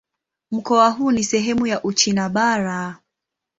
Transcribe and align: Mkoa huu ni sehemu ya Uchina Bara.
Mkoa 0.51 0.89
huu 0.89 1.11
ni 1.11 1.23
sehemu 1.23 1.67
ya 1.67 1.83
Uchina 1.83 2.29
Bara. 2.29 2.99